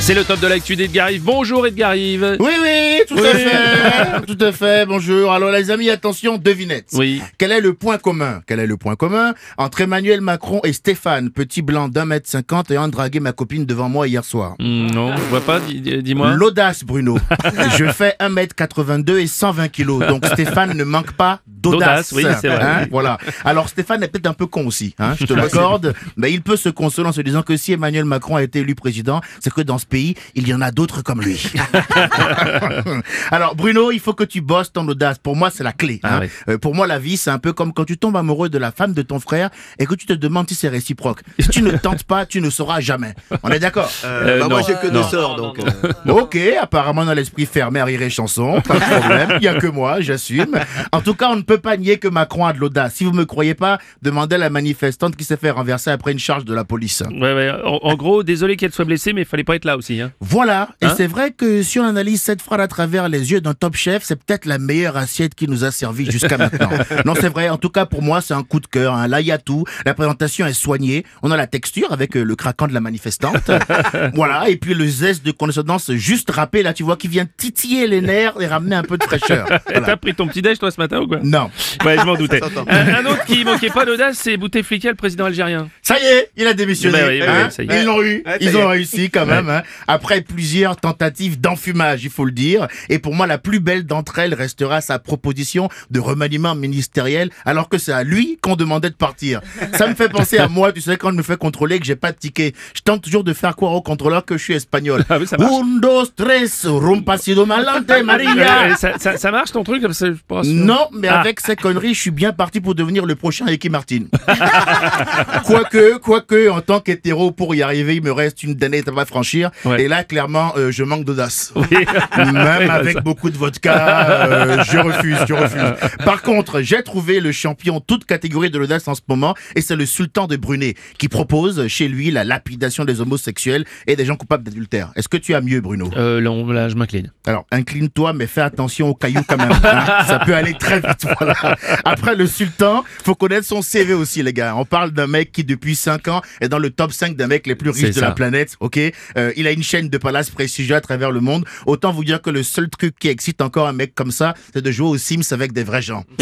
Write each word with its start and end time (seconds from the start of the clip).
C'est 0.00 0.14
le 0.14 0.24
top 0.24 0.40
de 0.40 0.46
l'actu 0.48 0.74
d'Edgar 0.76 1.10
Yves. 1.10 1.22
Bonjour 1.22 1.66
Edgar 1.66 1.94
Yves. 1.94 2.36
Oui, 2.40 2.50
oui, 2.60 3.00
tout 3.06 3.16
à 3.18 3.32
fait. 3.34 4.26
tout 4.26 4.44
à 4.44 4.50
fait, 4.50 4.84
bonjour. 4.86 5.30
Alors 5.30 5.52
les 5.52 5.70
amis, 5.70 5.88
attention, 5.88 6.36
devinette. 6.36 6.86
Oui. 6.94 7.22
Quel 7.38 7.52
est 7.52 7.60
le 7.60 7.74
point 7.74 7.98
commun? 7.98 8.40
Quel 8.46 8.58
est 8.58 8.66
le 8.66 8.76
point 8.76 8.96
commun 8.96 9.34
entre 9.56 9.82
Emmanuel 9.82 10.20
Macron 10.20 10.60
et 10.64 10.72
Stéphane, 10.72 11.30
petit 11.30 11.62
blanc 11.62 11.88
d'un 11.88 12.06
mètre 12.06 12.28
cinquante 12.28 12.70
ayant 12.72 12.88
dragué 12.88 13.20
ma 13.20 13.32
copine 13.32 13.66
devant 13.66 13.88
moi 13.88 14.08
hier 14.08 14.24
soir 14.24 14.54
Hmm, 14.58 14.88
non, 14.88 15.14
je 15.16 15.22
vois 15.24 15.42
pas, 15.42 15.60
dis- 15.60 15.80
dis- 15.80 16.02
dis-moi. 16.02 16.32
L'audace, 16.32 16.82
Bruno. 16.82 17.18
Je 17.78 17.84
fais 17.92 18.16
1m82 18.20 19.18
et 19.18 19.26
120 19.28 19.68
kilos. 19.68 20.04
Donc 20.08 20.26
Stéphane 20.26 20.76
ne 20.76 20.84
manque 20.84 21.12
pas 21.12 21.40
d'audace. 21.46 22.10
D'audace, 22.10 22.12
oui, 22.12 22.24
c'est 22.40 22.48
vrai. 22.48 22.62
Hein, 22.64 22.86
voilà. 22.90 23.18
Alors 23.44 23.68
Stéphane 23.68 24.02
est 24.02 24.08
peut-être 24.08 24.26
un 24.26 24.32
peu 24.34 24.46
con 24.46 24.66
aussi, 24.66 24.94
hein, 24.98 25.14
je 25.20 25.24
te 25.26 25.32
l'accorde. 25.34 25.94
Mais 26.16 26.32
il 26.32 26.42
peut 26.42 26.56
se 26.56 26.68
consoler 26.70 27.08
en 27.10 27.12
se 27.12 27.20
disant 27.20 27.42
que 27.42 27.56
si 27.56 27.72
Emmanuel 27.74 28.06
Macron 28.06 28.36
a 28.36 28.42
été 28.42 28.60
élu 28.60 28.74
président, 28.74 29.20
c'est 29.40 29.52
que 29.52 29.60
dans 29.60 29.78
ce 29.78 29.86
pays, 29.90 30.14
il 30.34 30.48
y 30.48 30.54
en 30.54 30.60
a 30.62 30.70
d'autres 30.70 31.02
comme 31.02 31.20
lui. 31.20 31.38
Alors 33.30 33.54
Bruno, 33.54 33.90
il 33.90 34.00
faut 34.00 34.14
que 34.14 34.24
tu 34.24 34.40
bosses 34.40 34.72
ton 34.72 34.86
audace. 34.88 35.18
Pour 35.18 35.36
moi, 35.36 35.50
c'est 35.50 35.64
la 35.64 35.72
clé. 35.72 36.00
Ah 36.02 36.16
hein. 36.16 36.20
oui. 36.22 36.28
Euh, 36.48 36.58
pour 36.58 36.74
moi, 36.74 36.86
la 36.86 36.98
vie, 36.98 37.16
c'est 37.16 37.30
un 37.30 37.38
peu 37.38 37.52
comme 37.52 37.72
quand 37.72 37.84
tu 37.84 37.98
tombes 37.98 38.16
amoureux 38.16 38.48
de 38.48 38.58
la 38.58 38.72
femme 38.72 38.92
de 38.92 39.02
ton 39.02 39.20
frère 39.20 39.50
et 39.78 39.86
que 39.86 39.94
tu 39.94 40.06
te 40.06 40.12
demandes 40.12 40.48
si 40.48 40.54
c'est 40.54 40.68
réciproque. 40.68 41.20
Si 41.38 41.48
tu 41.48 41.62
ne 41.62 41.72
tentes 41.76 42.04
pas, 42.04 42.26
tu 42.26 42.40
ne 42.40 42.50
sauras 42.50 42.80
jamais. 42.80 43.14
On 43.42 43.50
est 43.50 43.58
d'accord 43.58 43.90
Euh, 44.04 44.40
bah, 44.40 44.48
moi 44.48 44.62
j'ai 44.66 44.74
que 44.74 44.86
deux 44.92 45.02
sorts 45.02 45.36
donc. 45.36 45.58
euh, 45.58 46.12
Ok, 46.12 46.38
apparemment 46.60 47.02
on 47.02 47.08
a 47.08 47.14
l'esprit 47.14 47.46
fermé 47.46 47.80
à 47.80 47.84
rire 47.84 48.02
et 48.02 48.10
chanson, 48.10 48.60
pas 48.60 48.74
de 48.74 49.00
problème, 49.00 49.28
il 49.40 49.44
y 49.44 49.48
a 49.48 49.54
que 49.54 49.66
moi, 49.66 50.00
j'assume. 50.00 50.58
En 50.92 51.00
tout 51.00 51.14
cas, 51.14 51.28
on 51.30 51.36
ne 51.36 51.42
peut 51.42 51.58
pas 51.58 51.76
nier 51.76 51.98
que 51.98 52.08
Macron 52.08 52.46
a 52.46 52.52
de 52.52 52.58
l'audace. 52.58 52.94
Si 52.94 53.04
vous 53.04 53.12
me 53.12 53.24
croyez 53.24 53.54
pas, 53.54 53.78
demandez 54.02 54.36
à 54.36 54.38
la 54.38 54.50
manifestante 54.50 55.16
qui 55.16 55.24
s'est 55.24 55.36
fait 55.36 55.50
renverser 55.50 55.90
après 55.90 56.12
une 56.12 56.18
charge 56.18 56.44
de 56.44 56.54
la 56.54 56.64
police. 56.64 57.02
Ouais, 57.10 57.34
ouais. 57.34 57.50
En, 57.64 57.78
en 57.82 57.94
gros, 57.94 58.22
désolé 58.22 58.56
qu'elle 58.56 58.72
soit 58.72 58.84
blessée, 58.84 59.12
mais 59.12 59.22
il 59.22 59.26
fallait 59.26 59.44
pas 59.44 59.56
être 59.56 59.64
là 59.64 59.76
aussi. 59.80 60.00
Hein. 60.00 60.12
Voilà, 60.20 60.70
et 60.80 60.86
Hein? 60.86 60.94
c'est 60.96 61.06
vrai 61.06 61.32
que 61.32 61.62
si 61.62 61.78
on 61.80 61.84
analyse 61.84 62.22
cette 62.22 62.40
phrase 62.42 62.60
à 62.60 62.68
travers 62.68 63.08
les 63.08 63.32
yeux 63.32 63.40
d'un 63.40 63.54
top 63.54 63.74
chef, 63.76 64.02
c'est 64.04 64.16
peut-être 64.16 64.46
la 64.46 64.58
meilleure 64.58 64.96
assiette 64.96 65.34
qui 65.34 65.48
nous 65.48 65.64
a 65.64 65.70
servi 65.70 66.10
jusqu'à 66.10 66.38
maintenant. 66.38 66.70
non, 67.04 67.14
c'est 67.14 67.28
vrai, 67.28 67.48
en 67.48 67.58
tout 67.58 67.70
cas 67.70 67.86
pour 67.86 68.02
moi, 68.02 68.20
c'est 68.20 68.34
un 68.34 68.42
coup 68.42 68.60
de 68.60 68.66
cœur. 68.66 68.94
Hein. 68.94 69.08
Là, 69.08 69.20
il 69.20 69.26
y 69.26 69.32
a 69.32 69.38
tout. 69.38 69.64
La 69.84 69.94
présentation 69.94 70.46
est 70.46 70.52
soignée. 70.52 71.04
On 71.22 71.30
a 71.30 71.36
la 71.36 71.46
texture 71.46 71.92
avec 71.92 72.16
euh, 72.16 72.22
le 72.22 72.36
craquant 72.36 72.66
de 72.68 72.74
la 72.74 72.80
manifestante. 72.80 73.50
voilà, 74.14 74.48
et 74.48 74.56
puis 74.56 74.74
le 74.74 74.86
zeste 74.86 75.24
de 75.24 75.32
condescendance 75.32 75.92
juste 75.94 76.30
râpé, 76.30 76.62
là, 76.62 76.72
tu 76.72 76.82
vois, 76.82 76.96
qui 76.96 77.08
vient 77.08 77.26
titiller 77.36 77.86
les 77.86 78.00
nerfs 78.00 78.34
et 78.40 78.46
ramener 78.46 78.76
un 78.76 78.82
peu 78.82 78.96
de 78.98 79.04
fraîcheur. 79.04 79.46
Voilà. 79.70 79.86
T'as 79.86 79.96
pris 79.96 80.14
ton 80.14 80.26
petit 80.26 80.42
déj 80.42 80.58
toi 80.58 80.70
ce 80.70 80.80
matin 80.80 81.00
ou 81.00 81.06
quoi? 81.06 81.18
Non. 81.22 81.50
Ouais, 81.84 81.96
je 81.98 82.04
m'en 82.04 82.14
doutais. 82.14 82.40
un, 82.68 82.88
un 82.94 83.06
autre 83.06 83.24
qui 83.24 83.44
manquait 83.44 83.68
pas 83.70 83.84
d'audace, 83.84 84.18
c'est 84.20 84.36
Bouteflika, 84.36 84.88
le 84.90 84.94
président 84.96 85.26
algérien. 85.26 85.68
Ça 85.82 85.96
y 85.98 86.04
est, 86.04 86.30
il 86.36 86.46
a 86.46 86.54
démissionné. 86.54 86.98
Ben 86.98 87.08
oui, 87.08 87.20
oui, 87.22 87.26
hein. 87.28 87.42
oui, 87.46 87.52
ça 87.52 87.62
y 87.62 87.66
est. 87.70 87.80
Ils 87.80 87.86
l'ont 87.86 88.02
eu, 88.02 88.22
Ouais, 88.26 88.32
ça 88.32 88.36
ils 88.40 88.56
ont 88.56 88.66
réussi 88.68 89.10
quand 89.10 89.26
même. 89.26 89.48
hein. 89.48 89.62
Après 89.88 90.20
plusieurs 90.20 90.76
tentatives 90.76 91.40
d'enfumage, 91.40 92.04
il 92.04 92.10
faut 92.10 92.24
le 92.24 92.32
dire. 92.32 92.68
Et 92.88 92.98
pour 92.98 93.14
moi, 93.14 93.26
la 93.26 93.38
plus 93.38 93.60
belle 93.60 93.84
d'entre 93.84 94.18
elles 94.18 94.34
restera 94.34 94.80
sa 94.80 94.98
proposition 94.98 95.68
de 95.90 96.00
remaniement 96.00 96.54
ministériel, 96.54 97.30
alors 97.44 97.68
que 97.68 97.78
c'est 97.78 97.92
à 97.92 98.02
lui 98.04 98.38
qu'on 98.40 98.56
demandait 98.56 98.90
de 98.90 98.94
partir. 98.94 99.40
Ça 99.74 99.86
me 99.86 99.94
fait 99.94 100.08
penser 100.08 100.38
à 100.38 100.48
moi, 100.48 100.72
tu 100.72 100.80
sais, 100.80 100.96
quand 100.96 101.10
on 101.10 101.14
me 101.16 101.22
fait 101.22 101.36
contrôler 101.38 101.78
que 101.78 101.84
j'ai 101.86 101.96
pas 101.96 102.12
de 102.12 102.16
ticket. 102.18 102.52
Je 102.74 102.80
tente 102.82 103.02
toujours 103.02 103.24
de 103.24 103.32
faire 103.32 103.56
croire 103.56 103.72
au 103.72 103.82
contrôleur 103.82 104.24
que 104.24 104.36
je 104.36 104.42
suis 104.44 104.54
espagnol. 104.54 105.04
Ah 105.08 105.18
oui, 105.18 105.26
ça 105.26 105.36
marche. 105.36 105.52
Un, 105.52 105.78
dos, 105.80 106.06
tres, 106.06 106.66
rompasido 106.66 107.46
malante, 107.46 107.90
Maria. 108.04 108.70
Euh, 108.70 108.74
ça, 108.76 108.98
ça- 108.98 109.16
ça 109.16 109.30
marche 109.30 109.52
ton 109.52 109.64
truc 109.64 109.82
comme 109.82 109.92
ça, 109.92 110.06
je 110.06 110.18
pense. 110.26 110.46
Non, 110.46 110.88
mais 110.92 111.08
Ah. 111.08 111.20
avec 111.20 111.40
ces 111.40 111.56
conneries, 111.56 111.94
je 111.94 112.00
suis 112.00 112.10
bien 112.10 112.32
parti 112.32 112.60
pour 112.60 112.74
devenir 112.74 113.06
le 113.06 113.14
prochain 113.14 113.44
Ricky 113.46 113.68
Martin. 113.70 114.04
quoique, 115.44 115.98
quoique, 115.98 116.48
en 116.50 116.60
tant 116.60 116.80
qu'hétéro, 116.80 117.30
pour 117.32 117.54
y 117.54 117.62
arriver, 117.62 117.96
il 117.96 118.02
me 118.02 118.12
reste 118.12 118.42
une 118.42 118.54
dernière 118.54 118.80
étape 118.80 118.98
à 118.98 119.04
franchir. 119.04 119.49
Ouais. 119.64 119.82
Et 119.82 119.88
là, 119.88 120.04
clairement, 120.04 120.52
euh, 120.56 120.70
je 120.70 120.82
manque 120.84 121.04
d'audace. 121.04 121.52
Oui. 121.56 121.66
Même 122.16 122.70
avec 122.70 123.02
beaucoup 123.02 123.30
de 123.30 123.36
vodka, 123.36 124.06
euh, 124.26 124.64
je 124.64 124.78
refuse, 124.78 125.16
je 125.28 125.34
refuse. 125.34 125.60
Par 126.04 126.22
contre, 126.22 126.60
j'ai 126.62 126.82
trouvé 126.82 127.20
le 127.20 127.32
champion 127.32 127.80
toute 127.80 128.04
catégorie 128.04 128.50
de 128.50 128.58
l'audace 128.58 128.86
en 128.88 128.94
ce 128.94 129.00
moment, 129.08 129.34
et 129.56 129.60
c'est 129.60 129.76
le 129.76 129.86
sultan 129.86 130.26
de 130.26 130.36
Brunet, 130.36 130.74
qui 130.98 131.08
propose 131.08 131.66
chez 131.68 131.88
lui 131.88 132.10
la 132.10 132.24
lapidation 132.24 132.84
des 132.84 133.00
homosexuels 133.00 133.64
et 133.86 133.96
des 133.96 134.04
gens 134.04 134.16
coupables 134.16 134.44
d'adultère. 134.44 134.92
Est-ce 134.96 135.08
que 135.08 135.16
tu 135.16 135.34
as 135.34 135.40
mieux, 135.40 135.60
Bruno? 135.60 135.90
Euh, 135.96 136.20
là, 136.52 136.68
je 136.68 136.74
m'incline. 136.74 137.10
alors, 137.26 137.46
incline-toi, 137.50 138.12
mais 138.12 138.26
fais 138.26 138.40
attention 138.40 138.88
aux 138.88 138.94
cailloux 138.94 139.22
quand 139.26 139.36
même. 139.36 139.50
hein. 139.52 140.04
Ça 140.06 140.20
peut 140.24 140.34
aller 140.34 140.54
très 140.54 140.76
vite, 140.80 141.06
voilà. 141.18 141.56
Après 141.84 142.14
le 142.16 142.26
sultan, 142.26 142.84
faut 143.04 143.14
connaître 143.14 143.46
son 143.46 143.62
CV 143.62 143.94
aussi, 143.94 144.22
les 144.22 144.32
gars. 144.32 144.54
On 144.56 144.64
parle 144.64 144.90
d'un 144.90 145.06
mec 145.06 145.32
qui, 145.32 145.44
depuis 145.44 145.74
5 145.74 146.08
ans, 146.08 146.22
est 146.40 146.48
dans 146.48 146.58
le 146.58 146.70
top 146.70 146.92
5 146.92 147.16
des 147.16 147.26
mecs 147.26 147.46
les 147.46 147.54
plus 147.54 147.70
riches 147.70 147.94
de 147.94 148.00
la 148.00 148.12
planète, 148.12 148.56
ok? 148.60 148.78
Euh, 149.16 149.32
Il 149.40 149.46
a 149.46 149.52
une 149.52 149.62
chaîne 149.62 149.88
de 149.88 149.96
palaces 149.96 150.28
prestigieux 150.28 150.74
à 150.76 150.82
travers 150.82 151.10
le 151.10 151.20
monde. 151.20 151.46
Autant 151.64 151.92
vous 151.92 152.04
dire 152.04 152.20
que 152.20 152.28
le 152.28 152.42
seul 152.42 152.68
truc 152.68 152.94
qui 152.98 153.08
excite 153.08 153.40
encore 153.40 153.66
un 153.68 153.72
mec 153.72 153.94
comme 153.94 154.10
ça, 154.10 154.34
c'est 154.52 154.60
de 154.60 154.70
jouer 154.70 154.88
aux 154.88 154.98
Sims 154.98 155.22
avec 155.32 155.52
des 155.52 155.64
vrais 155.64 155.80
gens. 155.80 156.04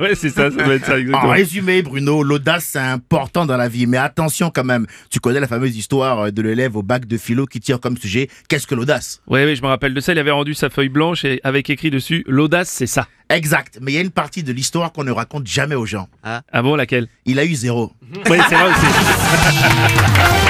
ouais, 0.00 0.14
c'est 0.14 0.28
ça, 0.28 0.50
ça 0.50 0.62
doit 0.62 0.74
être 0.74 0.84
ça, 0.84 0.92
En 0.92 0.98
exactement. 0.98 1.30
résumé, 1.30 1.80
Bruno, 1.80 2.22
l'audace, 2.22 2.66
c'est 2.72 2.78
important 2.78 3.46
dans 3.46 3.56
la 3.56 3.68
vie. 3.68 3.86
Mais 3.86 3.96
attention 3.96 4.50
quand 4.54 4.64
même. 4.64 4.86
Tu 5.08 5.18
connais 5.18 5.40
la 5.40 5.48
fameuse 5.48 5.74
histoire 5.78 6.30
de 6.30 6.42
l'élève 6.42 6.76
au 6.76 6.82
bac 6.82 7.06
de 7.06 7.16
philo 7.16 7.46
qui 7.46 7.58
tire 7.58 7.80
comme 7.80 7.96
sujet 7.96 8.28
Qu'est-ce 8.50 8.66
que 8.66 8.74
l'audace? 8.74 9.22
Ouais, 9.26 9.46
ouais, 9.46 9.56
je 9.56 9.62
me 9.62 9.68
rappelle 9.68 9.94
de 9.94 10.00
ça. 10.00 10.12
Il 10.12 10.18
avait 10.18 10.30
rendu 10.30 10.52
sa 10.52 10.68
feuille 10.68 10.90
blanche 10.90 11.24
et 11.24 11.40
avec 11.42 11.70
écrit 11.70 11.90
dessus 11.90 12.22
L'audace, 12.26 12.68
c'est 12.68 12.86
ça. 12.86 13.08
Exact. 13.30 13.78
Mais 13.80 13.92
il 13.92 13.94
y 13.94 13.98
a 13.98 14.02
une 14.02 14.10
partie 14.10 14.42
de 14.42 14.52
l'histoire 14.52 14.92
qu'on 14.92 15.04
ne 15.04 15.10
raconte 15.10 15.46
jamais 15.46 15.74
aux 15.74 15.86
gens. 15.86 16.08
Ah 16.22 16.42
bon, 16.62 16.76
laquelle? 16.76 17.08
Il 17.24 17.38
a 17.38 17.46
eu 17.46 17.54
zéro. 17.54 17.92
Ouais, 18.28 18.38
c'est 18.48 18.54
vrai 18.54 18.70
aussi. 18.70 18.86